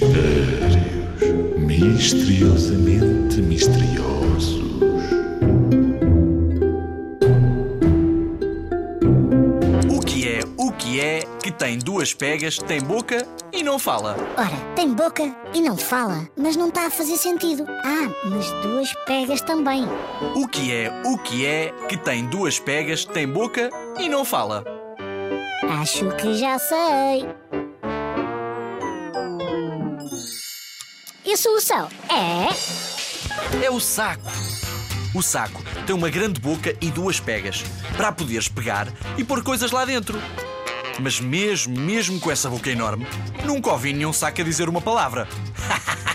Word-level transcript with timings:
Mistérios 0.00 0.78
misteriosamente 1.58 3.42
misteriosos. 3.42 4.62
O 9.90 10.00
que 10.00 10.28
é, 10.28 10.40
o 10.56 10.70
que 10.70 11.00
é 11.00 11.22
que 11.42 11.50
tem 11.50 11.78
duas 11.80 12.14
pegas, 12.14 12.58
tem 12.58 12.80
boca 12.80 13.26
e 13.52 13.64
não 13.64 13.76
fala? 13.76 14.14
Ora, 14.36 14.74
tem 14.76 14.94
boca 14.94 15.34
e 15.52 15.60
não 15.60 15.76
fala, 15.76 16.28
mas 16.36 16.54
não 16.54 16.68
está 16.68 16.86
a 16.86 16.90
fazer 16.90 17.16
sentido. 17.16 17.66
Ah, 17.68 18.08
mas 18.24 18.48
duas 18.62 18.92
pegas 19.04 19.40
também. 19.40 19.84
O 20.36 20.46
que 20.46 20.72
é, 20.72 20.92
o 21.06 21.18
que 21.18 21.44
é 21.44 21.74
que 21.88 21.96
tem 21.96 22.24
duas 22.26 22.60
pegas, 22.60 23.04
tem 23.04 23.26
boca 23.26 23.68
e 23.98 24.08
não 24.08 24.24
fala? 24.24 24.62
Acho 25.68 26.08
que 26.14 26.34
já 26.34 26.56
sei. 26.56 27.26
Solução 31.38 31.88
é. 32.10 33.64
É 33.64 33.70
o 33.70 33.78
saco. 33.78 34.30
O 35.14 35.22
saco 35.22 35.62
tem 35.86 35.94
uma 35.94 36.10
grande 36.10 36.40
boca 36.40 36.76
e 36.80 36.90
duas 36.90 37.20
pegas 37.20 37.64
para 37.96 38.10
poderes 38.10 38.48
pegar 38.48 38.88
e 39.16 39.22
pôr 39.22 39.42
coisas 39.42 39.70
lá 39.70 39.84
dentro. 39.84 40.20
Mas 41.00 41.20
mesmo, 41.20 41.78
mesmo 41.78 42.18
com 42.18 42.30
essa 42.30 42.50
boca 42.50 42.68
enorme, 42.68 43.06
nunca 43.44 43.70
ouvi 43.70 43.92
nenhum 43.92 44.12
saco 44.12 44.40
a 44.40 44.44
dizer 44.44 44.68
uma 44.68 44.80
palavra. 44.80 45.28